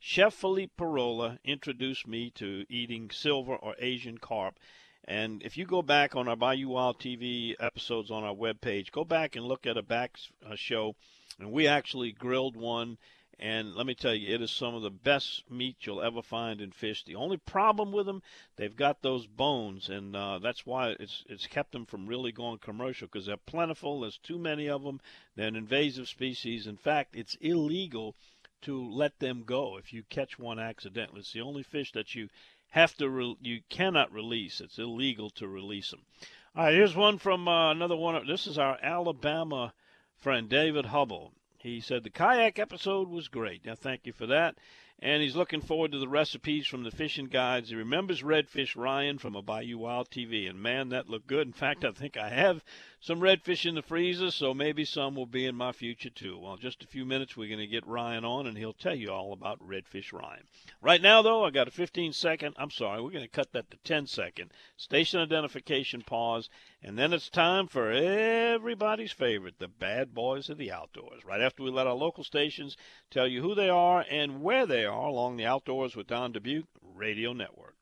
[0.00, 4.58] Chef Philippe Parola introduced me to eating silver or Asian carp.
[5.04, 9.04] And if you go back on our Bayou Wild TV episodes on our webpage, go
[9.04, 10.96] back and look at a back uh, show.
[11.38, 12.98] And we actually grilled one
[13.38, 16.60] and let me tell you, it is some of the best meat you'll ever find
[16.60, 17.04] in fish.
[17.04, 18.22] The only problem with them,
[18.56, 22.58] they've got those bones, and uh, that's why it's it's kept them from really going
[22.58, 24.00] commercial because they're plentiful.
[24.00, 25.00] There's too many of them.
[25.34, 26.66] They're an invasive species.
[26.66, 28.16] In fact, it's illegal
[28.62, 31.20] to let them go if you catch one accidentally.
[31.20, 32.30] It's the only fish that you
[32.70, 34.62] have to re- you cannot release.
[34.62, 36.06] It's illegal to release them.
[36.54, 38.26] All right, here's one from uh, another one.
[38.26, 39.74] This is our Alabama
[40.16, 41.34] friend David Hubble.
[41.66, 43.64] He said the kayak episode was great.
[43.66, 44.56] Now, thank you for that.
[45.00, 47.70] And he's looking forward to the recipes from the fishing guides.
[47.70, 51.44] He remembers Redfish Ryan from a Bayou Wild TV, and man, that looked good.
[51.44, 52.62] In fact, I think I have
[52.98, 56.38] some redfish in the freezer, so maybe some will be in my future too.
[56.38, 59.10] Well, just a few minutes, we're going to get Ryan on, and he'll tell you
[59.10, 60.44] all about Redfish Ryan.
[60.80, 62.54] Right now, though, I got a 15 second.
[62.58, 66.48] I'm sorry, we're going to cut that to 10 second station identification pause,
[66.82, 71.24] and then it's time for everybody's favorite, the bad boys of the outdoors.
[71.24, 72.76] Right after we let our local stations
[73.10, 76.66] tell you who they are and where they are along the Outdoors with Don Dubuque
[76.82, 77.75] Radio Network.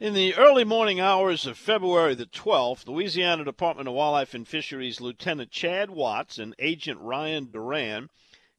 [0.00, 5.00] In the early morning hours of February the 12th, Louisiana Department of Wildlife and Fisheries
[5.00, 8.08] Lieutenant Chad Watts and Agent Ryan Duran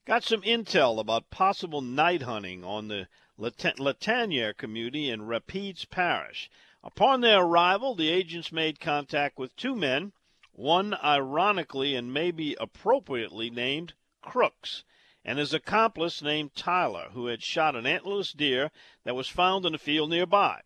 [0.04, 3.08] got some intel about possible night hunting on the
[3.40, 6.50] Latanier community in Rapides Parish.
[6.84, 10.12] Upon their arrival, the agents made contact with two men,
[10.52, 14.84] one ironically and maybe appropriately named Crooks,
[15.24, 18.72] and his accomplice named Tyler, who had shot an antlerless deer
[19.06, 20.60] that was found in a field nearby.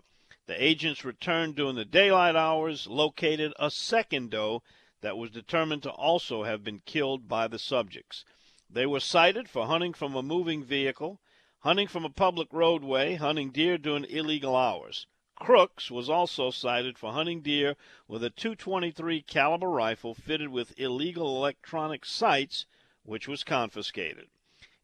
[0.46, 4.62] The agents returned during the daylight hours, located a second doe
[5.00, 8.26] that was determined to also have been killed by the subjects.
[8.70, 11.22] They were cited for hunting from a moving vehicle,
[11.60, 15.08] hunting from a public roadway, hunting deer during illegal hours.
[15.36, 17.78] Crooks was also cited for hunting deer
[18.08, 22.66] with a 223 caliber rifle fitted with illegal electronic sights,
[23.04, 24.30] which was confiscated.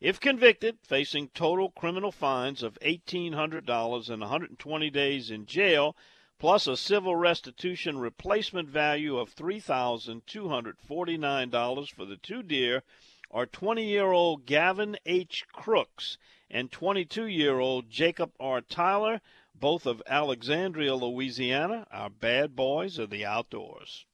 [0.02, 5.96] If convicted, facing total criminal fines of $1,800 and 120 days in jail,
[6.38, 12.84] plus a civil restitution replacement value of $3,249 for the two deer,
[13.32, 15.46] are 20 year old Gavin H.
[15.52, 16.18] Crooks
[16.50, 18.62] and 22 year old Jacob R.
[18.62, 19.20] Tyler
[19.60, 24.06] both of Alexandria, Louisiana, our bad boys of the outdoors.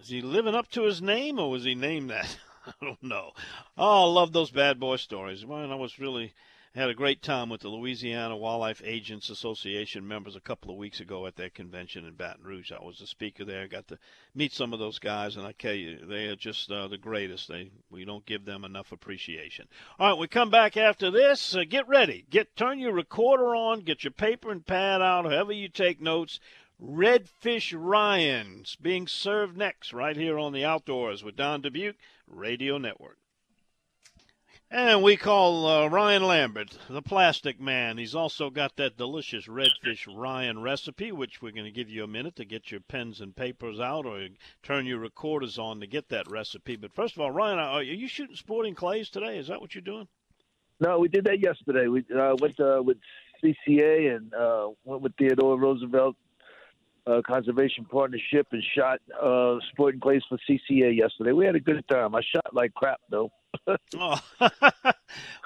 [0.00, 2.38] Is he living up to his name, or was he named that?
[2.80, 3.32] I don't know.
[3.78, 5.44] Oh, I love those bad boy stories.
[5.44, 6.34] I was really
[6.76, 11.00] had a great time with the Louisiana Wildlife Agents Association members a couple of weeks
[11.00, 12.70] ago at their convention in Baton Rouge.
[12.70, 13.66] I was the speaker there.
[13.66, 13.98] Got to
[14.34, 17.48] meet some of those guys, and I tell you, they are just uh, the greatest.
[17.48, 19.68] They we don't give them enough appreciation.
[19.98, 21.54] All right, we come back after this.
[21.54, 22.26] Uh, get ready.
[22.28, 23.80] Get turn your recorder on.
[23.80, 25.24] Get your paper and pad out.
[25.24, 26.40] However you take notes.
[26.80, 33.18] Redfish Ryan's being served next, right here on the Outdoors with Don Dubuque Radio Network.
[34.70, 37.98] And we call uh, Ryan Lambert the plastic man.
[37.98, 42.08] He's also got that delicious redfish Ryan recipe, which we're going to give you a
[42.08, 44.26] minute to get your pens and papers out or
[44.62, 46.76] turn your recorders on to get that recipe.
[46.76, 49.38] But first of all, Ryan, are you shooting sporting clays today?
[49.38, 50.08] Is that what you're doing?
[50.80, 51.86] No, we did that yesterday.
[51.86, 52.98] We uh, went uh, with
[53.42, 56.16] CCA and uh, went with Theodore Roosevelt
[57.06, 61.32] uh, Conservation Partnership and shot uh, sporting clays for CCA yesterday.
[61.32, 62.14] We had a good time.
[62.14, 63.30] I shot like crap though.
[63.96, 64.20] oh.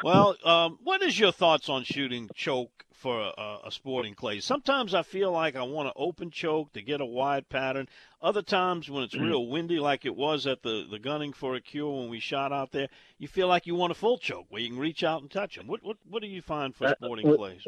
[0.03, 4.40] well, um, what is your thoughts on shooting choke for a, a, sporting clay?
[4.40, 7.88] Sometimes I feel like I want to open choke to get a wide pattern.
[8.23, 9.27] Other times when it's mm-hmm.
[9.27, 12.53] real windy, like it was at the, the gunning for a cure when we shot
[12.53, 15.23] out there, you feel like you want a full choke where you can reach out
[15.23, 15.66] and touch them.
[15.66, 17.66] What what what do you find for sporting uh, clays?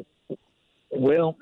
[0.94, 1.36] Well,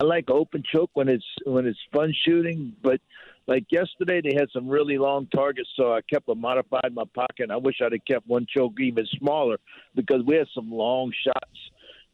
[0.00, 2.98] I like open choke when it's when it's fun shooting, but
[3.46, 7.04] like yesterday they had some really long targets, so I kept a modified in my
[7.14, 7.50] pocket.
[7.50, 9.58] I wish I'd have kept one choke even smaller
[9.94, 11.58] because we had some long shots.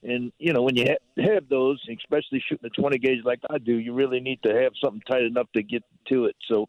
[0.03, 3.59] And you know when you ha- have those, especially shooting a 20 gauge like I
[3.59, 6.35] do, you really need to have something tight enough to get to it.
[6.51, 6.69] So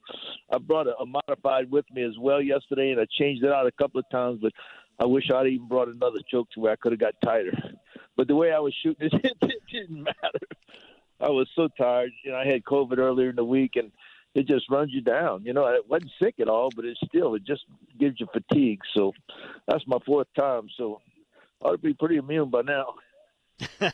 [0.54, 3.66] I brought a, a modified with me as well yesterday, and I changed it out
[3.66, 4.42] a couple of times.
[4.44, 4.54] But
[5.00, 7.58] I wish I'd even brought another choke to where I could have got tighter.
[8.16, 10.48] But the way I was shooting it, it didn't matter.
[11.20, 12.12] I was so tired.
[12.24, 13.92] You know, I had COVID earlier in the week, and
[14.36, 15.44] it just runs you down.
[15.46, 17.64] You know, I wasn't sick at all, but it still it just
[18.00, 18.82] gives you fatigue.
[18.94, 19.14] So
[19.68, 20.68] that's my fourth time.
[20.78, 21.02] So
[21.62, 22.96] I ought to be pretty immune by now.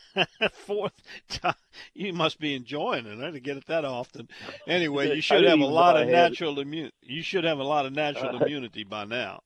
[0.54, 0.94] Fourth
[1.28, 1.54] time,
[1.94, 4.30] you must be enjoying it huh, to get it that often.
[4.66, 6.96] Anyway, you should have a lot of natural immunity.
[7.02, 9.42] You should have a lot of natural immunity by now.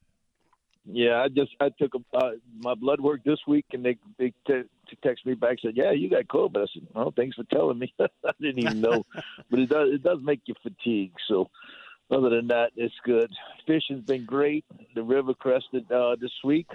[0.85, 4.33] Yeah, I just I took a, uh, my blood work this week, and they they
[4.45, 4.63] t-
[5.01, 7.93] text me back said, "Yeah, you got COVID." I said, "Oh, thanks for telling me.
[7.99, 9.05] I didn't even know."
[9.49, 11.13] but it does it does make you fatigue.
[11.29, 11.49] So
[12.11, 13.31] other than that, it's good.
[13.65, 14.65] Fishing's been great.
[14.93, 16.67] The river crested uh, this week.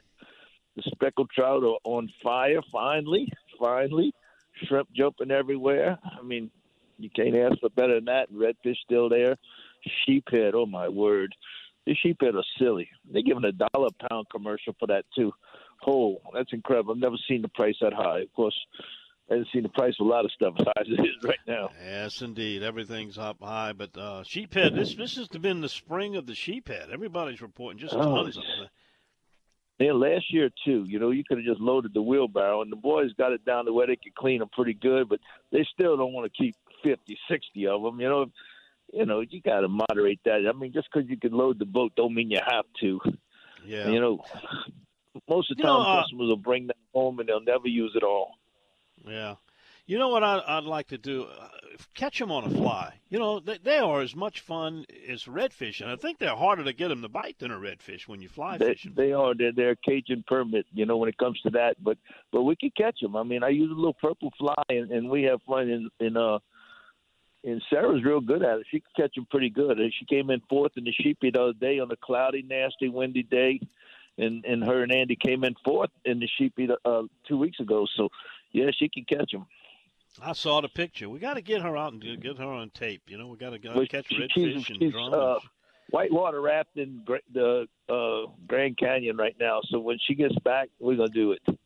[0.77, 2.61] The speckled trout are on fire.
[2.73, 4.14] Finally, finally,
[4.64, 5.99] shrimp jumping everywhere.
[6.18, 6.51] I mean,
[6.99, 8.33] you can't ask for better than that.
[8.33, 9.37] Redfish still there.
[10.07, 11.35] Sheephead, oh my word
[11.88, 12.88] the sheephead are silly.
[13.11, 15.33] They're giving a dollar a pound commercial for that too.
[15.87, 16.92] Oh, that's incredible.
[16.92, 18.20] I've never seen the price that high.
[18.20, 18.55] Of course,
[19.31, 21.24] I haven't seen the price of a lot of stuff as high as it is
[21.24, 21.70] right now.
[21.83, 23.72] Yes, indeed, everything's up high.
[23.72, 26.92] But uh, sheephead, this this has been the spring of the sheephead.
[26.92, 28.68] Everybody's reporting just oh, tons of them.
[29.79, 30.85] Yeah, last year too.
[30.87, 33.64] You know, you could have just loaded the wheelbarrow, and the boys got it down
[33.64, 35.09] to where they could clean them pretty good.
[35.09, 35.20] But
[35.53, 37.98] they still don't want to keep fifty, sixty of them.
[37.98, 38.27] You know,
[38.92, 40.44] you know, you got to moderate that.
[40.48, 43.01] I mean, just because you can load the boat don't mean you have to.
[43.64, 43.88] Yeah.
[43.88, 44.24] You know,
[45.29, 47.68] most of the you time know, uh, customers will bring that home and they'll never
[47.68, 48.33] use it all.
[49.07, 49.37] Yeah.
[49.87, 51.24] You know what I'd, I'd like to do?
[51.24, 51.48] Uh,
[51.94, 52.92] catch them on a fly.
[53.09, 56.62] You know, they, they are as much fun as redfish, and I think they're harder
[56.64, 58.92] to get them to bite than a redfish when you fly they, fishing.
[58.94, 59.35] They are.
[59.35, 61.83] They're, they're Cajun permit, you know, when it comes to that.
[61.83, 61.96] But
[62.31, 63.16] but we can catch them.
[63.16, 66.18] I mean, I use a little purple fly, and, and we have fun in in
[66.18, 66.38] uh
[67.49, 68.67] and Sarah's real good at it.
[68.71, 69.79] She can catch them pretty good.
[69.99, 73.23] She came in fourth in the sheepy the other day on a cloudy, nasty, windy
[73.23, 73.61] day,
[74.19, 77.87] and and her and Andy came in fourth in the sheepy uh, two weeks ago.
[77.97, 78.11] So,
[78.53, 79.47] yeah, she can catch them.
[80.21, 81.09] I saw the picture.
[81.09, 83.03] We got to get her out and get her on tape.
[83.07, 85.15] You know, we got to go well, catch she, redfish she's, and drums.
[85.15, 85.39] Uh,
[85.91, 89.61] whitewater rafting the uh, Grand Canyon right now.
[89.69, 91.58] So when she gets back, we're gonna do it.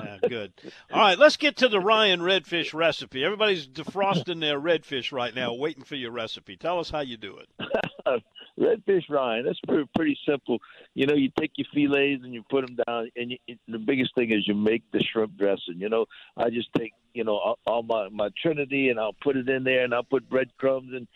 [0.00, 0.52] Yeah, good.
[0.92, 3.24] All right, let's get to the Ryan redfish recipe.
[3.24, 6.56] Everybody's defrosting their redfish right now, waiting for your recipe.
[6.56, 7.48] Tell us how you do it.
[8.58, 10.58] redfish Ryan, that's pretty, pretty simple.
[10.94, 14.14] You know, you take your fillets and you put them down, and you, the biggest
[14.14, 15.78] thing is you make the shrimp dressing.
[15.78, 19.36] You know, I just take you know all, all my my Trinity and I'll put
[19.36, 21.06] it in there, and I'll put breadcrumbs and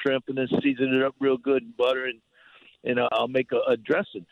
[0.00, 2.20] shrimp, and then season it up real good and butter, and
[2.84, 4.26] and I'll make a, a dressing.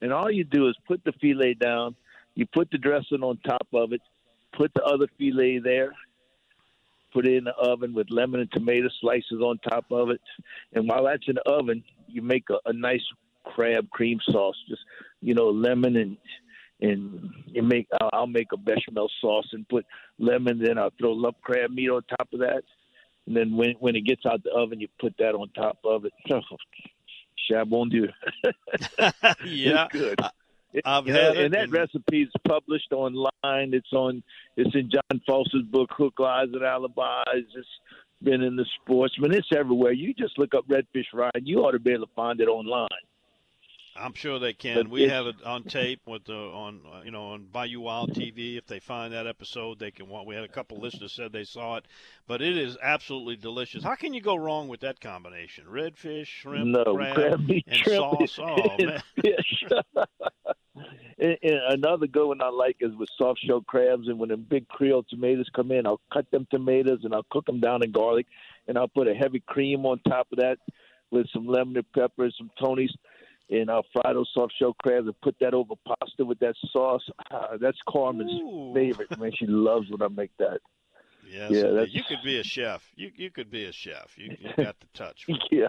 [0.00, 1.94] And all you do is put the fillet down
[2.34, 4.00] you put the dressing on top of it,
[4.56, 5.92] put the other filet there,
[7.12, 10.20] put it in the oven with lemon and tomato slices on top of it.
[10.72, 13.04] And while that's in the oven, you make a, a nice
[13.44, 14.56] crab cream sauce.
[14.68, 14.82] Just
[15.20, 16.16] you know, lemon and
[16.80, 17.86] and you make.
[18.12, 19.86] I'll, make a bechamel sauce and put
[20.18, 20.58] lemon.
[20.58, 22.64] Then I'll throw lump crab meat on top of that.
[23.26, 26.04] And then when when it gets out the oven, you put that on top of
[26.04, 26.12] it.
[27.50, 28.08] Chabon Dieu.
[29.44, 30.20] yeah, good.
[30.84, 33.30] I've you had know, it, and that and- recipe is published online.
[33.44, 34.22] It's on.
[34.56, 37.44] It's in John Foster's book, Hook, Lies, and Alibis.
[37.54, 37.68] It's
[38.22, 39.32] been in the Sportsman.
[39.32, 39.92] It's everywhere.
[39.92, 41.30] You just look up Redfish Ryan.
[41.44, 42.88] You ought to be able to find it online.
[43.94, 44.76] I'm sure they can.
[44.76, 48.56] But we have it on tape with the on you know on Bayou Wild TV.
[48.56, 50.08] If they find that episode, they can.
[50.08, 51.84] wa- We had a couple listeners said they saw it,
[52.26, 53.84] but it is absolutely delicious.
[53.84, 55.66] How can you go wrong with that combination?
[55.66, 58.38] Redfish, shrimp, no crab, crab and shrimp, sauce.
[58.40, 59.02] Oh man.
[61.18, 64.08] And, and another good one I like is with soft shell crabs.
[64.08, 67.46] And when the big Creole tomatoes come in, I'll cut them tomatoes and I'll cook
[67.46, 68.26] them down in garlic,
[68.68, 70.58] and I'll put a heavy cream on top of that
[71.10, 72.92] with some lemon and pepper and some Tony's,
[73.50, 77.06] and I'll fry those soft shell crabs and put that over pasta with that sauce.
[77.30, 78.72] Ah, that's Carmen's Ooh.
[78.74, 79.16] favorite.
[79.18, 80.60] Man, she loves when I make that.
[81.28, 82.82] Yes, Yeah, you could be a chef.
[82.96, 84.16] You you could be a chef.
[84.16, 85.26] You you got the touch.
[85.50, 85.68] yeah,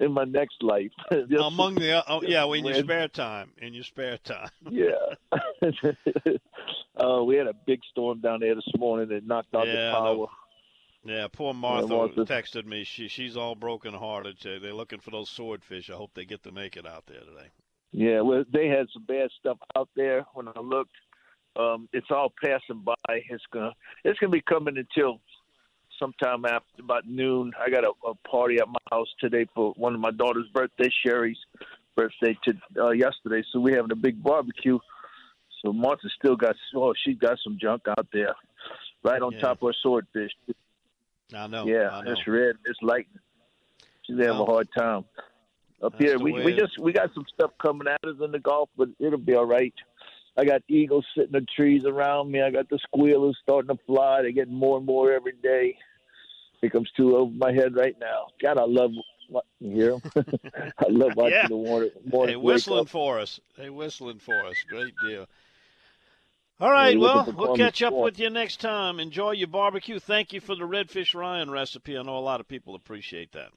[0.00, 0.92] in my next life.
[1.10, 4.48] Among the oh, yeah, when your spare time, in your spare time.
[4.70, 4.92] Yeah.
[6.96, 9.92] uh, we had a big storm down there this morning that knocked out Yeah, the
[9.92, 10.26] power.
[11.04, 12.24] Yeah, poor Martha, Martha.
[12.24, 12.84] texted me.
[12.84, 14.36] She she's all broken hearted.
[14.42, 15.90] They're looking for those swordfish.
[15.90, 17.48] I hope they get to make it out there today.
[17.90, 20.92] Yeah, well, they had some bad stuff out there when I looked.
[21.56, 22.94] Um, it's all passing by.
[23.08, 23.72] It's gonna
[24.04, 25.20] it's gonna be coming until
[25.98, 27.52] sometime after about noon.
[27.60, 30.88] I got a, a party at my house today for one of my daughter's birthday,
[31.04, 31.38] Sherry's
[31.94, 33.42] birthday to uh, yesterday.
[33.52, 34.78] So we're having a big barbecue.
[35.62, 38.34] So Martha still got oh she got some junk out there,
[39.04, 39.40] right on Yeah.
[39.40, 40.30] top of her swordfish.
[41.34, 41.66] I know.
[41.66, 42.12] yeah, I know.
[42.12, 43.20] it's red, it's lightning.
[44.06, 45.04] She's having Well, a hard time.
[45.82, 48.32] Up that's here, we we it- just we got some stuff coming at us in
[48.32, 49.74] the Gulf, but it'll be all right.
[50.36, 52.40] I got eagles sitting in the trees around me.
[52.40, 54.22] I got the squealers starting to fly.
[54.22, 55.76] They're getting more and more every day.
[56.60, 58.28] Here comes two over my head right now.
[58.40, 58.92] God, I love
[59.60, 60.02] you hear 'em?
[60.78, 61.48] I love watching Yeah.
[61.48, 61.90] the water.
[62.26, 63.40] They whistling for us.
[63.56, 64.62] They whistling for us.
[64.68, 65.26] Great deal.
[66.60, 69.00] All right, well, we'll catch up with you next time.
[69.00, 69.98] Enjoy your barbecue.
[69.98, 71.98] Thank you for the redfish Ryan recipe.
[71.98, 73.50] I know a lot of people appreciate that.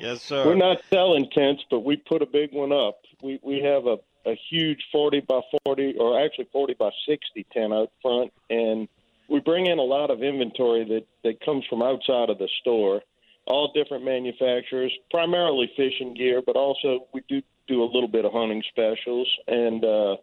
[0.00, 0.46] Yes, sir.
[0.46, 2.98] We're not selling tents, but we put a big one up.
[3.20, 3.98] We we have a,
[4.28, 8.88] a huge 40 by 40, or actually 40 by 60 tent out front, and
[9.28, 13.02] we bring in a lot of inventory that, that comes from outside of the store.
[13.46, 18.32] All different manufacturers, primarily fishing gear, but also we do do a little bit of
[18.32, 20.16] hunting specials, and uh,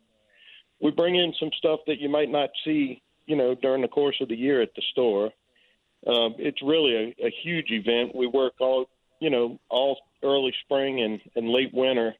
[0.81, 4.15] we bring in some stuff that you might not see, you know, during the course
[4.21, 5.25] of the year at the store.
[6.07, 8.15] Um, it's really a, a huge event.
[8.15, 8.87] We work all,
[9.19, 12.15] you know, all early spring and, and late winter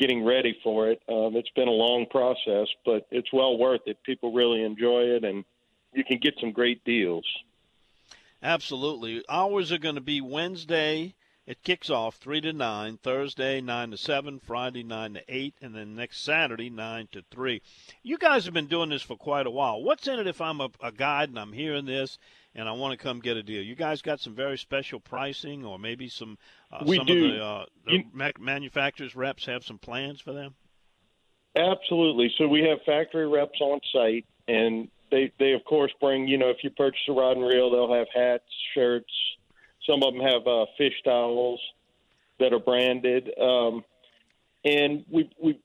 [0.00, 1.02] getting ready for it.
[1.08, 4.02] Um, it's been a long process, but it's well worth it.
[4.02, 5.44] People really enjoy it, and
[5.92, 7.26] you can get some great deals.
[8.42, 9.22] Absolutely.
[9.28, 11.14] Hours are going to be Wednesday.
[11.46, 15.74] It kicks off 3 to 9, Thursday 9 to 7, Friday 9 to 8, and
[15.74, 17.60] then next Saturday 9 to 3.
[18.02, 19.82] You guys have been doing this for quite a while.
[19.82, 22.18] What's in it if I'm a, a guide and I'm hearing this
[22.54, 23.62] and I want to come get a deal?
[23.62, 26.38] You guys got some very special pricing or maybe some
[26.72, 27.26] uh, We some do.
[27.26, 30.54] of the, uh, the ma- manufacturers reps have some plans for them?
[31.56, 32.32] Absolutely.
[32.38, 36.28] So we have factory reps on site, and they they of course bring.
[36.28, 38.44] You know, if you purchase a rod and reel, they'll have hats,
[38.74, 39.12] shirts.
[39.88, 41.60] Some of them have uh, fish towels
[42.38, 43.84] that are branded, um,
[44.64, 45.58] and we we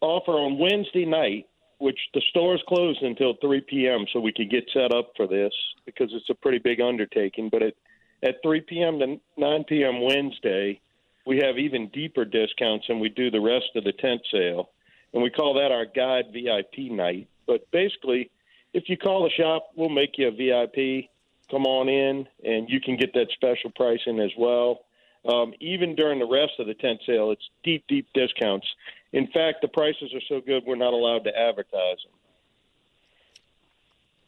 [0.00, 1.48] offer on Wednesday night,
[1.80, 4.06] which the store is closed until 3 p.m.
[4.12, 5.52] So we can get set up for this
[5.84, 7.48] because it's a pretty big undertaking.
[7.50, 7.74] But at
[8.22, 8.98] at 3 p.m.
[8.98, 10.02] to 9 p.m.
[10.02, 10.80] Wednesday,
[11.26, 14.70] we have even deeper discounts and we do the rest of the tent sale
[15.12, 17.28] and we call that our guide VIP night.
[17.46, 18.30] But basically,
[18.72, 21.08] if you call the shop, we'll make you a VIP.
[21.50, 24.82] Come on in, and you can get that special pricing as well.
[25.24, 28.66] Um, even during the rest of the tent sale, it's deep, deep discounts.
[29.12, 32.12] In fact, the prices are so good we're not allowed to advertise them.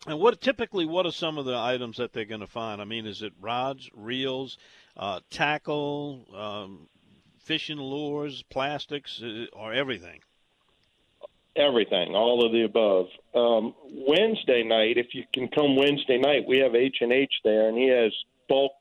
[0.07, 2.83] And what typically what are some of the items that they're going to find?
[2.83, 4.59] I mean, is it rods, reels,
[4.97, 6.89] uh, tackle, um,
[7.39, 10.21] fishing lures, plastics, uh, or everything?
[11.57, 13.07] everything, all of the above.
[13.35, 17.69] Um, Wednesday night, if you can come Wednesday night, we have H and H there,
[17.69, 18.13] and he has
[18.49, 18.73] bulk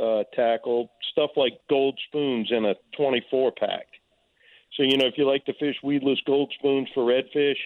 [0.00, 3.86] uh, tackle, stuff like gold spoons in a 24 pack.
[4.76, 7.56] So, you know, if you like to fish weedless gold spoons for redfish,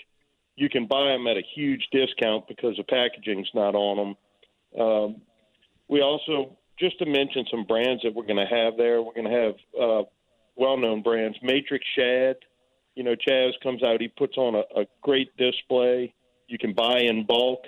[0.56, 3.96] you can buy them at a huge discount because the packaging's not on
[4.76, 4.80] them.
[4.80, 5.22] Um,
[5.88, 9.30] we also, just to mention some brands that we're going to have there, we're going
[9.30, 10.02] to have uh,
[10.56, 11.36] well known brands.
[11.42, 12.36] Matrix Shad,
[12.94, 16.14] you know, Chaz comes out, he puts on a, a great display.
[16.46, 17.64] You can buy in bulk.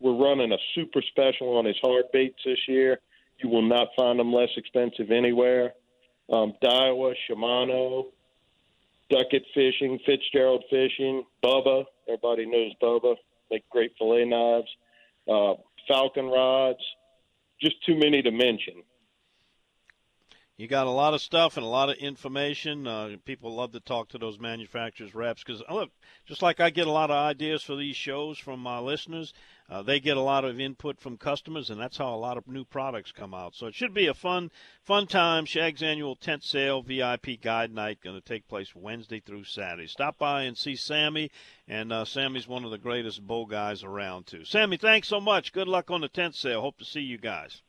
[0.00, 3.00] We're running a super special on his hard baits this year.
[3.42, 5.74] You will not find them less expensive anywhere.
[6.30, 8.06] Um, Daiwa, Shimano,
[9.10, 11.84] Duckett Fishing, Fitzgerald Fishing, Bubba.
[12.08, 13.16] Everybody knows Bubba.
[13.50, 14.68] Make great fillet knives.
[15.28, 15.54] Uh,
[15.86, 16.80] Falcon rods.
[17.60, 18.82] Just too many to mention.
[20.56, 22.86] You got a lot of stuff and a lot of information.
[22.86, 25.90] Uh, people love to talk to those manufacturers' reps because look,
[26.26, 29.34] just like I get a lot of ideas for these shows from my listeners,
[29.68, 32.46] uh, they get a lot of input from customers, and that's how a lot of
[32.46, 33.56] new products come out.
[33.56, 34.52] So it should be a fun,
[34.84, 35.44] fun time.
[35.44, 39.88] Shag's annual tent sale VIP guide night going to take place Wednesday through Saturday.
[39.88, 41.32] Stop by and see Sammy,
[41.66, 44.44] and uh, Sammy's one of the greatest bow guys around too.
[44.44, 45.52] Sammy, thanks so much.
[45.52, 46.60] Good luck on the tent sale.
[46.60, 47.62] Hope to see you guys.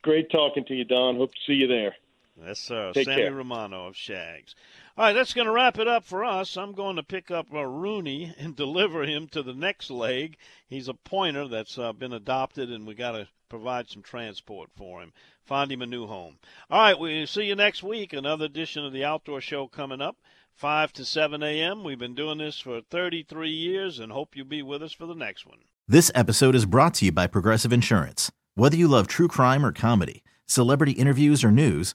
[0.00, 1.16] Great talking to you, Don.
[1.16, 1.94] Hope to see you there.
[2.36, 2.92] Yes, sir.
[2.92, 3.32] Take Sammy care.
[3.32, 4.54] Romano of Shags.
[4.96, 6.56] All right, that's going to wrap it up for us.
[6.56, 10.36] I'm going to pick up uh, Rooney and deliver him to the next leg.
[10.66, 15.00] He's a pointer that's uh, been adopted, and we got to provide some transport for
[15.00, 15.12] him.
[15.44, 16.38] Find him a new home.
[16.70, 18.12] All right, we'll see you next week.
[18.12, 20.16] Another edition of the Outdoor Show coming up,
[20.54, 21.84] 5 to 7 a.m.
[21.84, 25.14] We've been doing this for 33 years and hope you'll be with us for the
[25.14, 25.58] next one.
[25.86, 28.32] This episode is brought to you by Progressive Insurance.
[28.54, 31.94] Whether you love true crime or comedy, celebrity interviews or news,